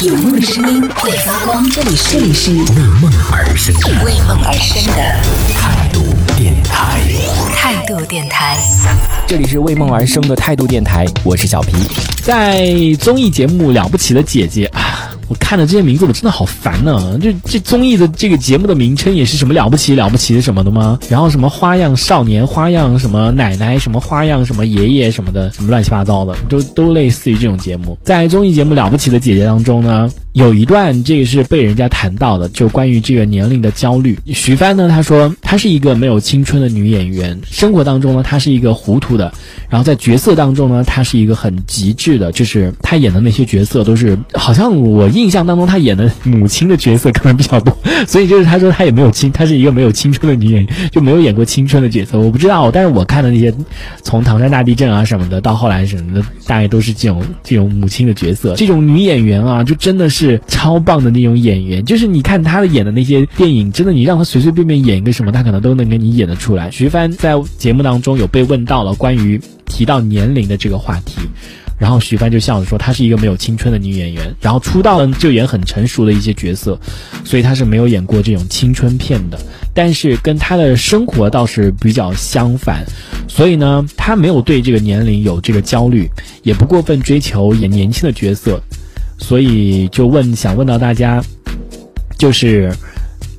[0.00, 2.22] 有梦的声音会发光，这里是为
[3.00, 5.02] 梦而生的为梦而生的
[5.52, 6.04] 态度
[6.36, 7.00] 电台。
[7.52, 8.56] 态度电台。
[9.26, 11.72] 这里是为梦而生的态度电台，我是小皮。
[12.22, 20.98] 在综艺节目《了不起的姐姐》啊，我看了这些名字，我真的好烦呢、就这综艺的这个节目的名称也是什么了不起了不起的什么的吗？
[21.08, 27.96] 然后什么花样少年、花样什么奶奶、什么花样什么爷爷什么的，什么乱七八糟的，都都类似于这种节目。
[28.02, 34.16] 在综艺节目《了不起的姐姐》当中呢，有一段这个是被人家谈到的，就关于这个年龄的焦虑。
[34.26, 39.32] 徐帆呢，她说她是一个没有青春的女演员，生活当中呢，她是一个糊涂的，
[39.68, 52.16] 然后在角色当中呢，她是一个很极致的，就是她演的那些角色都是，好像我印象当中她演的母亲的角色可能比较多， 所以就是她说她也没有青，她是一个没有青春的女演员，就没有演过青春的角色。
[52.16, 53.52] 我不知道，但是我看的那些
[54.04, 58.54] 从唐山大地震啊什么的到后来什么的，大概都是这种这种母亲的角色。
[58.54, 66.70] 这种女演员啊，就真的是是超棒的那种演员，就是你看他的演的那些电影，真的你让他随随便便演一个什么，他可能都能给你演得出来。
[66.70, 71.20] 徐帆在节目当中有被问到了关于提到年龄的这个话题。
[71.78, 76.76] 然后徐帆就笑着说，她是一个没有青春的女演员，然后出道呢就演很成熟的一些角色，
[77.24, 79.38] 所以她是没有演过这种青春片的。
[79.72, 82.84] 但是跟她的生活倒是比较相反，
[83.28, 86.10] 所以呢，她没有对这个年龄有这个焦虑，
[86.42, 88.60] 也不过分追求演年轻的角色，
[89.18, 91.22] 所以就问想问到大家，
[92.16, 92.72] 就是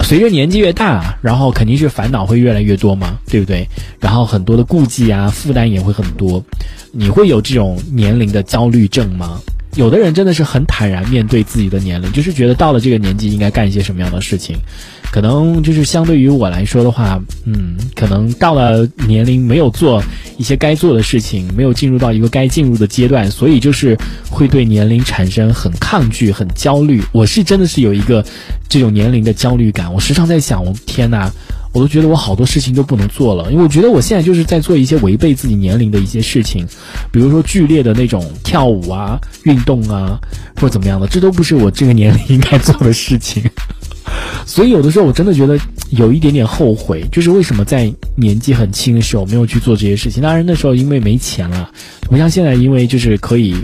[0.00, 3.68] 随着年纪越大，然后肯定是烦恼会越来越多嘛，对不对？
[4.00, 6.42] 然后很多的顾忌啊，负担也会很多。
[6.92, 9.40] 你会有这种年龄的焦虑症吗？
[9.76, 14.56] 有的人真的是很坦然面对自己的年龄，就是觉得到了这个年纪应该干一些什么样的事情。
[15.14, 20.02] 可能就是相对于我来说的话，嗯，可能到了年龄没有做
[20.38, 23.96] 一些该做的事情，没有进入到一个该进入的阶段，所以就是
[24.28, 27.00] 会对年龄产生很抗拒、很焦虑。
[27.12, 28.24] 我是真的是有一个
[28.68, 31.30] 这种年龄的焦虑感，我时常在想，我天呐，
[31.72, 36.66] 我都觉得我好多事情都不能做了，因为我觉得我现在就是在做一些违背自己年龄的一些事情，
[37.12, 40.18] 比如说剧烈的那种跳舞啊、运动啊，
[40.56, 43.40] 或者怎么样的，这都不是我这个年龄应该做的事情。
[44.46, 45.58] 所以有的时候我真的觉得
[45.90, 50.22] 有一点点后悔，就是为什么在年纪很轻的时候没有去做这些事情。
[50.22, 51.70] 当然那时候因为没钱了，
[52.02, 53.56] 不像现在，因为就是可以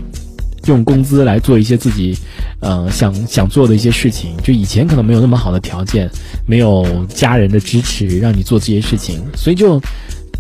[0.67, 2.17] 用工资来做一些自己，
[2.61, 4.37] 呃，想想做的一些事情。
[4.43, 6.09] 就以前可能没有那么好的条件，
[6.47, 9.81] 没有家人的支持让你做这些事情，所以就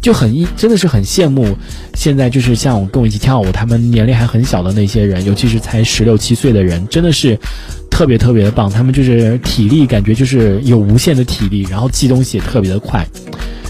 [0.01, 1.55] 就很一真的是很羡慕
[1.95, 7.39] 现在就是像我跟我一起跳舞，他们年龄还很小的那些人，尤其是才十六七岁的人，真的是
[8.01, 8.71] 特别特别的棒。
[8.71, 13.07] 他们就是体力感觉就是有无限的体力，然后记东西也特别的快。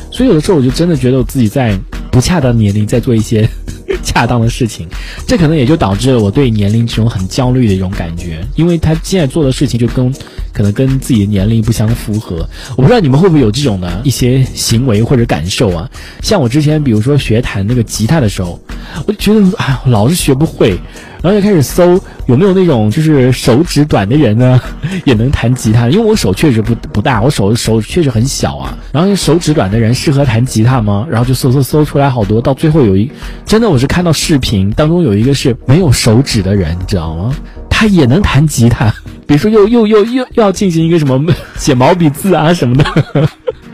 [0.08, 1.76] 所以有的时候我就真的觉得我自己在
[2.12, 3.48] 不恰当的年龄在做一些
[4.04, 4.86] 恰当的事情，
[5.26, 10.14] 这可能也就导致了我对年龄这种很焦虑的一种感觉，因为他现在做的事情就跟
[10.52, 12.48] 可能跟自己的年龄不相符合。
[12.76, 15.90] 我不知道你们会不会有这种的一些行为或者感受啊？
[16.22, 18.60] 像我之前比如说学弹那个吉他的时候，
[19.08, 20.78] 我就觉得哎，老是学不会。
[21.22, 24.60] 然后就开始搜有没有那种就是手指短的人呢，
[25.04, 25.88] 也能弹吉他。
[25.88, 28.78] 因为我手确实不不大，我手手确实很小啊。
[28.92, 31.06] 然后手指短的人适合弹吉他吗？
[31.10, 33.10] 然后就搜搜搜出来好多，到最后有一
[33.44, 37.34] 真的我是看到视频当中有一个是没有手指的人，你知道吗？
[37.68, 38.94] 他也能弹吉他，
[39.26, 42.84] 比如说又又又又又要进行一个什么写毛笔字啊什么的。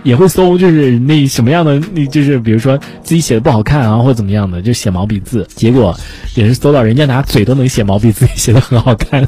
[0.06, 5.93] 也会搜，就是那什么样的，那就是比如说自己写的不好看啊，或者怎么样的，就写毛笔字，结果
[6.37, 9.27] 也是搜到人家拿嘴都能写毛笔字，写的很好看。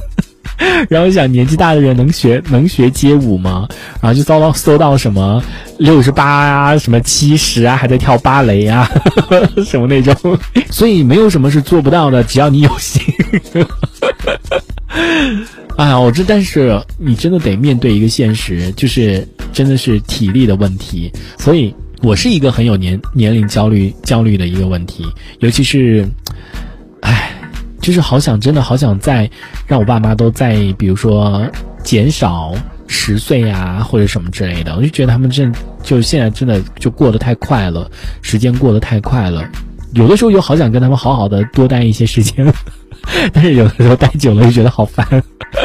[0.89, 3.69] 然后想年纪大的人能学能学街舞吗？
[4.01, 5.43] 然后就搜到搜到什么
[5.79, 8.89] 六十八啊，什么七十啊，还在跳芭蕾啊，
[9.67, 10.15] 什么那种。
[10.71, 13.03] 所以没有什么是做不到的，只要你有心。
[15.77, 19.27] 哎呀，我这但是你真的得面对一个现实，就是
[19.59, 25.05] 真的是体力的问题，所以我是一个很有年年龄焦虑焦虑的一个问题，
[25.41, 26.09] 尤其是，
[27.01, 27.33] 哎，
[27.81, 29.29] 就是好想真的好想再
[29.67, 31.45] 让我爸妈都在，比如说
[31.83, 32.55] 减少
[32.87, 37.91] 十岁啊或者什么之类的，我就觉得他们真就现在真的就过得太快了，
[38.23, 39.45] 时间过得太快了，
[39.93, 42.47] 有的时候又好想跟他们好好的多待一些时间。
[43.33, 45.05] 但是有的时候待久了又觉得好烦，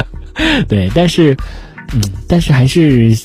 [0.68, 1.38] 对，但是，
[1.94, 3.16] 嗯，但是还是，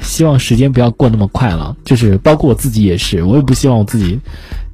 [0.00, 1.76] 希望时间不要过那么快了。
[1.84, 4.18] 就是包括我自己也是，我也不希望我自己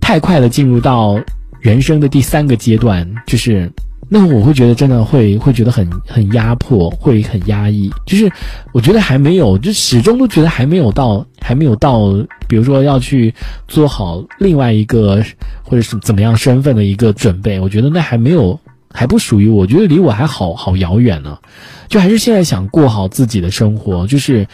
[0.00, 1.18] 太快的进入到
[1.60, 3.70] 人生的第三个阶段，就是
[4.08, 7.90] 那我会觉得真的会 会觉得很很压迫，会很压抑。
[8.04, 8.30] 就是
[8.72, 12.12] 我觉得还没有，就始终都觉得还没有到，还没有到，
[12.46, 13.32] 比如说要去
[13.68, 15.24] 做好另外一个
[15.62, 17.58] 或者是怎么样身份的一个准备。
[17.58, 18.58] 我觉得那还没有
[18.92, 21.38] 还不属于我，觉得离我还好好遥远呢。
[21.88, 24.46] 就还是现在想过好自己的生活，就是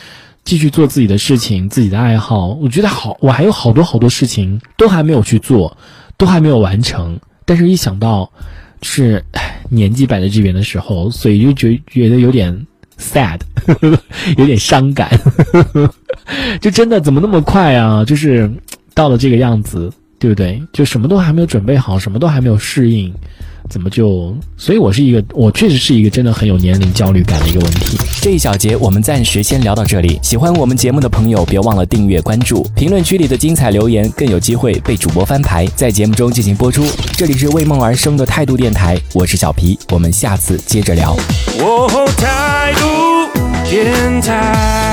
[0.49, 2.47] 继续做自己的事情，自己的爱好。
[2.55, 5.77] 我觉得好，我还有好多好多事情都还没有去做，
[6.17, 7.21] 都还没有完成。
[7.45, 8.33] 但是一想到
[8.81, 9.23] 是
[9.69, 12.67] 年纪摆在这边的时候，所以就觉觉得有点
[12.99, 13.39] sad，
[14.39, 15.11] 有点伤感。
[16.62, 18.03] 就真的怎么那么快啊？
[18.03, 18.50] 就是
[18.95, 19.93] 到了这个样子。
[20.19, 20.61] 对不对？
[20.73, 23.12] 就什么都还没有准备好，什么都还没有适应，
[23.69, 24.37] 怎么就？
[24.56, 27.97] 所以我是一个，我确实是一个真的很有年龄焦虑感的一个问题。
[28.20, 30.19] 这一小节我们暂时先聊到这里。
[30.23, 36.85] 喜欢我们节目的朋友，别忘了订阅关注，评论区里的精彩留言更有机会被主播翻牌，在节目中进行播出。
[37.17, 41.17] 这里是为梦而生的态度电台，我是小皮，我们下次接着聊。
[42.17, 42.88] 态度
[43.71, 44.88] 电台。